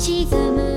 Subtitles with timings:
[0.00, 0.69] 沈む